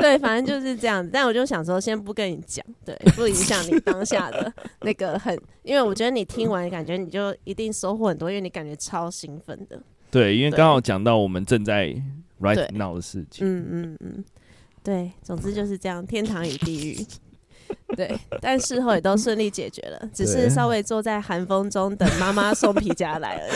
[0.00, 1.08] 对，反正就是这样子。
[1.12, 9.78] 但我就想说，先不跟你讲，对，不影响你当下的 那个很，因为我觉得你听完，感觉你就一定收获很多，因为你感觉超兴奋的。
[10.10, 11.94] 对，因为刚好讲到我们正在
[12.40, 13.46] right now 的事情。
[13.46, 14.24] 嗯嗯嗯，
[14.82, 17.06] 对，总之就是这样，天堂与地狱。
[17.94, 23.54] 对，但事后也都顺利解决了，只是稍微坐在寒风中等妈妈送皮夹来了。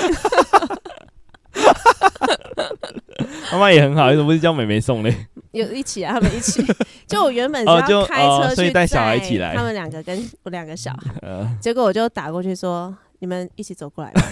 [3.52, 5.14] 妈妈也很好，为什么不是叫妹妹送嘞？
[5.52, 6.64] 有一起啊，他们一起。
[7.06, 11.12] 就我原本是要开车去带小孩一起来，他们两个跟我两个小孩，
[11.60, 14.22] 结果我就打过去说：“你们一起走过来吧。”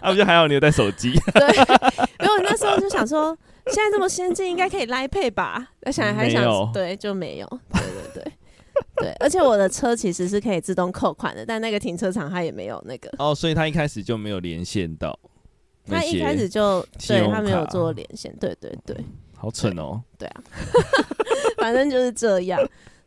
[0.00, 1.12] 啊，不就还好，你有带手机。
[1.34, 1.56] 对，
[2.20, 5.70] 因为我那时候就想说，现在这么先进，应该可以 Line Pay 吧？
[5.82, 8.32] 而且还想对，就没有，对对对
[8.96, 9.12] 对。
[9.18, 13.10] 而且我的车其实是可以自动扣款的，但那个停车场它也没有那个。
[13.18, 15.18] 哦，所以他一开始就没有连线到。
[15.88, 18.96] 他一开始就对他没有做连线，对对对。
[19.40, 20.02] 好蠢哦！
[20.18, 20.42] 对啊，
[21.58, 22.60] 反正就是这样。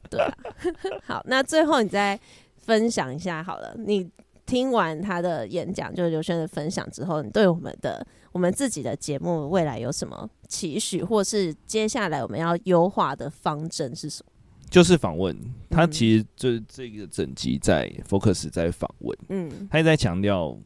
[0.09, 0.33] 对啊，
[1.03, 2.17] 好，那最后你再
[2.57, 3.75] 分享一下好了。
[3.77, 4.09] 你
[4.45, 14.31] 听完他的演讲，就是刘轩的分享之后，你对我们的我们自己的节目未来有什么期许，或是接下来我们要优化的方针是什么？
[14.69, 15.37] 就是访问，
[15.69, 20.57] 他其实就是这个整集在 focus 在访问，嗯，他也在强调。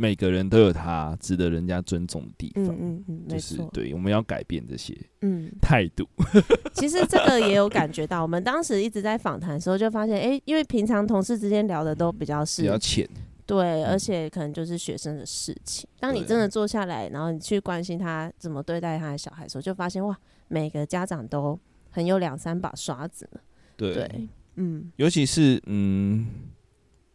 [0.00, 6.08] 每个人都有他值得人家尊重的地方，嗯嗯嗯，就是对，我们要改变这些嗯态度。
[6.72, 13.04] 其实这个也有感觉到，我们当时一直在访谈的时候就发现，哎、欸，因为平常同事之间聊的都比较是比较浅，
[13.44, 15.88] 对，而且可能就是学生的事情。
[15.98, 21.58] 当你真的坐下来，然后你去关心他怎么对待他的小孩的时候，就发现哇，每个家长都
[21.90, 23.28] 很有两三把刷子。
[23.76, 26.24] 对，对嗯，尤其是嗯。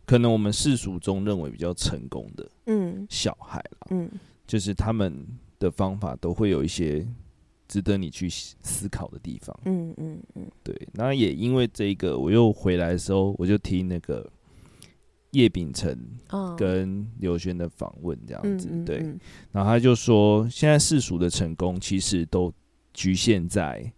[0.06, 4.10] 可能我们世俗中认为比较成功的，嗯，小孩啦，嗯，
[4.46, 5.26] 就是他们
[5.60, 7.08] 的方法都会有一些
[7.70, 10.76] 值得你去思考的地方，嗯嗯嗯，对。
[10.92, 14.30] 那也因为这个，我又回来的时候，我就听那个
[15.32, 15.98] 叶秉成
[16.58, 18.98] 跟刘轩的访问，这样子，对。
[19.54, 22.54] 然后他就说，现在世俗的成功其实都
[22.94, 23.90] 局限在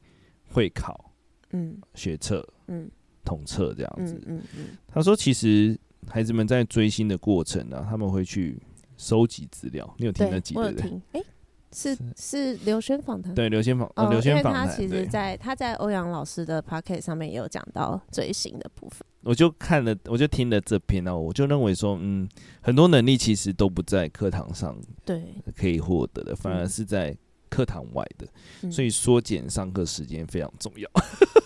[0.51, 1.11] 会考，
[1.49, 2.89] 嗯，学测，嗯，
[3.23, 4.67] 统测这样子，嗯嗯。
[4.87, 5.75] 他说，其实。
[6.09, 8.57] 孩子们在追星的过程呢、啊，他们会去
[8.97, 9.93] 收集资料。
[9.97, 11.01] 你有听那几个人？
[11.11, 11.25] 哎、欸，
[11.73, 13.33] 是是刘轩访谈。
[13.35, 14.67] 对，刘轩访哦，刘轩访谈。
[14.67, 19.05] 他其实在他在欧阳老师的 podcast 上面也有讲到追星的部分。
[19.23, 22.29] 我就看了，我就听了这篇呢，我就认为说，嗯，
[22.61, 25.21] 很多能力其实都不在课堂上对
[25.57, 27.17] 可以获得的，反而是在
[27.49, 28.27] 课堂外的。
[28.61, 30.89] 嗯、所以缩减上课时间非常重要。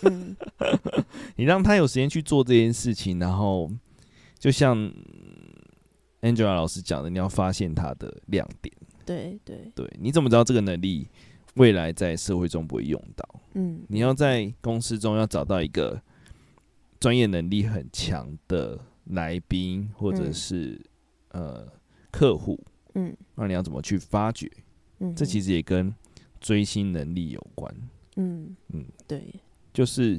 [0.02, 0.36] 嗯、
[1.36, 3.68] 你让他有时间去做这件事情，然后。
[4.40, 4.74] 就像
[6.22, 8.74] Angela 老师讲的，你要发现他的亮点。
[9.04, 11.06] 对对对，你怎么知道这个能力
[11.56, 13.40] 未来在社会中不会用到？
[13.52, 16.00] 嗯，你要在公司中要找到一个
[16.98, 20.80] 专业能力很强的来宾或者是、
[21.32, 21.72] 嗯、呃
[22.10, 22.58] 客户。
[22.94, 24.50] 嗯，那你要怎么去发掘？
[25.00, 25.94] 嗯，这其实也跟
[26.40, 27.72] 追星能力有关。
[28.16, 29.22] 嗯嗯，对，
[29.74, 30.18] 就是。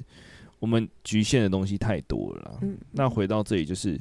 [0.61, 3.99] 我们局限的东西太多了啦，嗯，那回到这里就是，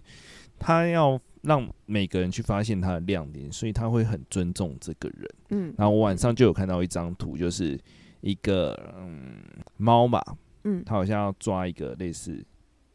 [0.58, 5.74] 他要让每个人去发现他的亮点，所以他会很尊重这个人，嗯。
[5.78, 7.80] 然后我晚上就有看到一张图，就是
[8.20, 9.40] 一个嗯
[9.78, 10.22] 猫嘛，
[10.64, 12.44] 嗯，他好像要抓一个类似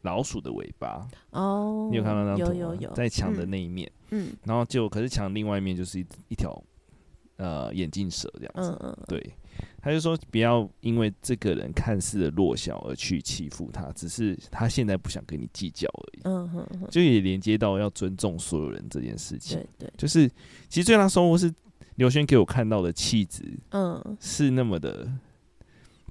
[0.02, 2.58] 老鼠的尾巴，哦，你有看到那张图吗？
[2.60, 6.56] 有有有，在墙的那一面，嗯，然后就可是墙另外一面就是一一条
[7.38, 9.34] 呃眼镜蛇这样子，嗯嗯，对。
[9.86, 19.56] 他就说：“不要因为这个人看似的弱小而去欺负他，只是他现在不想跟你计较而已。”嗯哼哼，就也连接到要尊重所有人这件事情。
[19.78, 20.28] 对对，就是
[20.68, 21.54] 其实最大收获是
[21.94, 25.08] 刘轩给我看到的气质，嗯，是那么的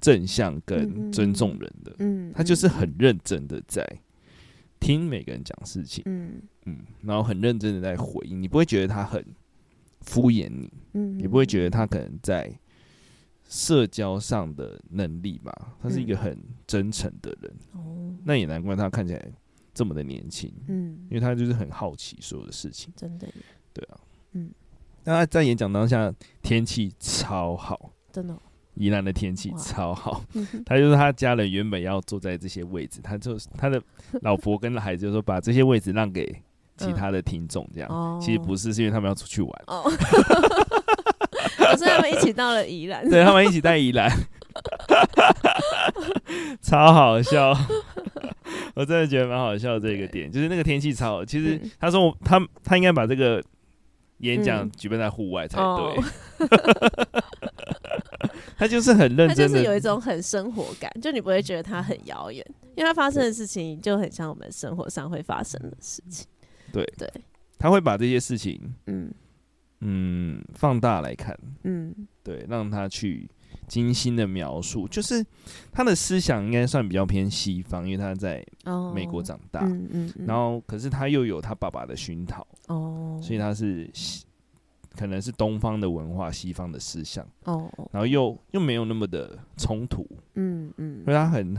[0.00, 1.94] 正向跟尊重人的。
[1.98, 3.86] 嗯，他就是很认真的在
[4.80, 9.22] 听每个人讲事情，嗯嗯，然后很认真的在回应，你不会觉得他很
[10.00, 12.50] 敷衍你，嗯，也不会觉得他可能在。
[13.48, 17.52] 社交上的能力吧，他是一个很真诚的人。
[17.74, 19.24] 嗯、那也难怪他看起来
[19.72, 20.52] 这么的年轻。
[20.68, 22.92] 嗯，因为他就是很好奇所有的事情。
[22.96, 23.28] 真的。
[23.72, 24.00] 对啊。
[24.32, 24.50] 嗯。
[25.04, 27.92] 那他在演讲当下，天气超好。
[28.12, 28.38] 真的、哦。
[28.74, 30.12] 宜兰的天气超好。
[30.34, 33.80] 哇他就是他家人原本要坐在这些位置，他就他的
[34.22, 36.42] 老婆跟孩子就说把这些位置让给
[36.76, 37.88] 其他的听众，这样。
[37.90, 39.50] 嗯、其实不是，是因为他们要出去玩。
[39.68, 39.90] 哦。
[41.76, 44.10] 所以他们一起到了宜兰，对，他们一起在宜兰，
[46.62, 47.56] 超好笑，
[48.74, 51.24] 我真的觉得蛮好笑的这个点，就是那个天气超好。
[51.24, 53.42] 其实他说我他他应该把这个
[54.18, 56.48] 演讲举办在户外才对，
[58.56, 62.44] 他就是很认真，他就是有一种很生活感，就你不会觉得他很遥远，
[62.76, 66.26] 因为他发生的事情就很像我们生活上会发生的事情。
[66.72, 66.84] 对。
[66.98, 67.10] 对，
[67.58, 69.12] 他会把这些事情，嗯。
[69.80, 73.28] 嗯，放大来看，嗯，对，让他去
[73.68, 75.24] 精心的描述，就是
[75.70, 78.44] 他的思想应该算比较偏西方，因为他在
[78.94, 83.90] 美国长大，哦、嗯嗯嗯，然后可是他又有他爸爸的熏陶，哦，所以他是
[84.96, 91.54] 可能是东方的文化，西方的思想，哦，然后又又没有那么的冲突，嗯嗯，所以他很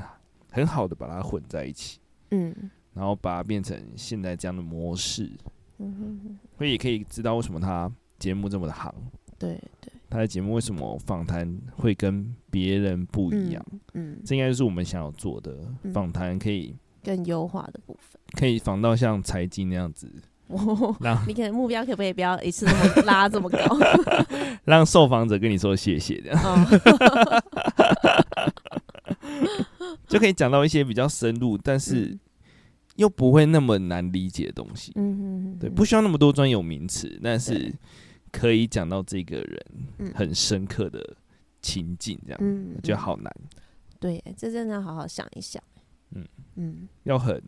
[0.51, 1.99] 很好的把它混在一起，
[2.31, 2.53] 嗯，
[2.95, 5.31] 然后把它变成现在这样的模式，
[5.77, 7.91] 嗯哼哼，所以也可以知道为什么他。
[8.19, 8.93] 节目这么的行，
[9.37, 13.65] 对对他的节目为什么访谈会跟别人不一样？
[13.93, 15.57] 嗯，嗯这应该就是我们想要做的
[15.93, 20.09] 访谈，可以更优化的部分，可以访到像财经那样子。
[20.47, 23.59] 哦，让你可能目标可不可以不要一次那么 拉这么高？
[24.63, 26.65] 让受访者跟你说谢谢这样，哦、
[30.07, 32.17] 就可以讲到一些比较深入，但是
[32.95, 34.93] 又不会那么难理解的东西。
[34.95, 37.73] 嗯嗯，对，不需要那么多专有名词，但是。
[38.31, 41.15] 可以讲到这个人很深刻的
[41.61, 43.33] 情境，这样，嗯，我觉得好难。
[43.99, 45.61] 对，这真的要好好想一想。
[46.15, 46.25] 嗯
[46.55, 47.41] 嗯，要很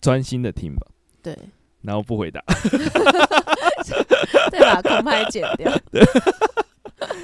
[0.00, 0.86] 专心的听吧。
[1.22, 1.36] 对，
[1.82, 2.42] 然后不回答。
[4.50, 5.72] 再把空拍剪掉。
[5.90, 6.02] 对，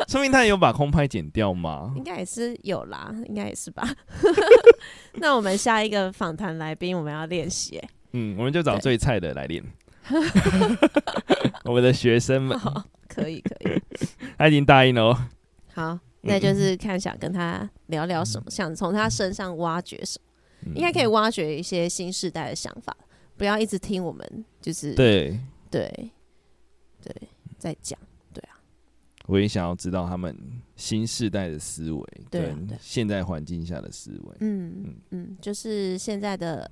[0.09, 1.93] 说明他有把空拍剪掉吗？
[1.97, 3.87] 应该也是有啦，应该也是吧。
[5.15, 7.81] 那我们下一个访谈来宾，我们要练习。
[8.13, 9.63] 嗯，我们就找最菜的来练。
[11.65, 12.59] 我们的学生们，
[13.09, 13.83] 可以可以，
[14.39, 15.29] 他已经答应了哦。
[15.73, 20.19] 好，那就是看想跟他聊聊什么，嗯、想从他身上挖掘什
[20.65, 22.97] 么，嗯、应该可以挖掘一些新时代的想法，
[23.37, 25.39] 不要一直听我们就是对。
[25.71, 26.11] 对
[27.01, 27.15] 对
[27.59, 27.97] 在讲，
[28.33, 28.59] 对啊。
[29.27, 30.37] 我也想要知道他们
[30.75, 36.69] 新时代的思维，对现在环境下的思维，嗯嗯嗯，就是现在的。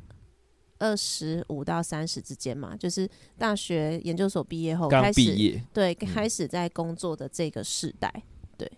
[0.79, 8.13] 二十五到三十之间嘛，就是大学研究所毕业后开始，业对，开始在工作的这个时代，
[8.57, 8.71] 对，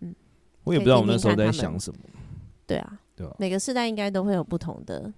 [0.00, 0.14] 嗯，
[0.64, 2.00] 我也不知道我那时候在想什么，
[2.66, 5.12] 对啊，对啊，每个时代应该都会有不同的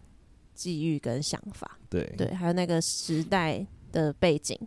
[0.55, 4.59] 际遇跟想法，对对，还有那个时代的背景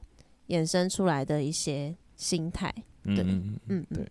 [0.48, 2.74] 衍生出来的一些心态，
[3.04, 4.08] 对，嗯嗯对。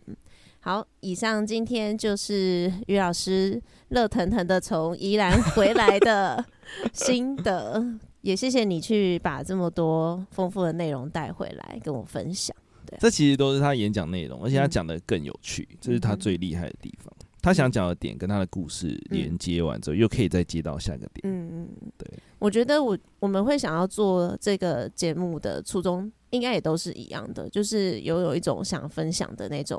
[0.64, 6.42] 好，以上今天就是于老师热腾腾的从宜兰回来的
[6.94, 7.84] 心得，
[8.22, 12.56] 也谢谢你去把这么多丰富的内容带回来跟我分享。
[12.86, 17.12] 对，这其实都是他演讲内容，而且他讲的更有趣，嗯、这是他最厉害的地方。
[17.20, 21.20] 嗯、他想讲的点跟他的故事连接完之后，嗯、又可以再接到下个点。
[21.24, 22.08] 嗯嗯，对。
[22.38, 29.78] 我觉得我我们会想要做这个节目的初衷，应该也都是一样的，就是有有一种想分享的那种。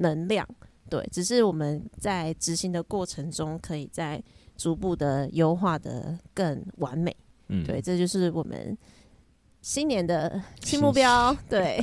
[0.00, 0.46] 能量，
[0.88, 4.22] 对，只是我们在执行的过程中，可以在
[4.56, 7.16] 逐步的优化的更完美。
[7.48, 8.76] 嗯，对，这就是我们
[9.62, 11.36] 新年的新目标。
[11.48, 11.82] 对，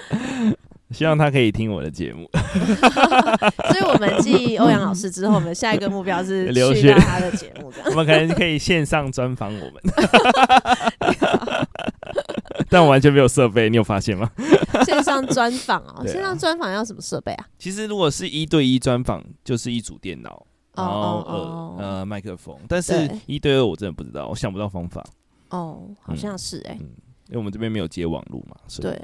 [0.90, 2.28] 希望他可以听我的节目。
[3.70, 7.72] 所以，我们继欧阳老师之后，我们下一个目标是 去到他的节目。
[7.86, 9.80] 我们可能可以线上专访我们。
[12.70, 14.30] 但我完全没有设备，你有发现吗？
[14.86, 17.46] 线上专访哦， 线上专访要什么设备啊？
[17.58, 22.56] 其实如果是一对一专访，就是一组电脑，然后呃呃麦克风。
[22.68, 25.04] 但是一对二我真的不知道，我想不到方法。
[25.50, 26.74] 哦，好像是哎，
[27.28, 28.96] 因为我们这边没有接网络嘛，所以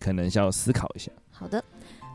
[0.00, 1.10] 可能需要思考一下。
[1.30, 1.62] 好的。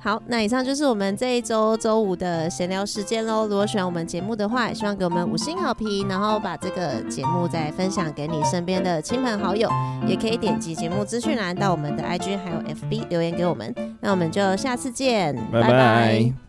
[0.01, 3.45] 好，那以上就是我们这一周周五的闲聊时间喽。
[3.47, 9.69] 如果喜欢我们节目的话，也希望给我们五星好评，然后把这个节目再分享给你身边的亲朋好友，
[10.07, 13.75] 也可以点击节目资讯栏到我们的 IG 还有 FB 留言给我们。
[13.99, 16.48] 那我们就下次见，拜拜。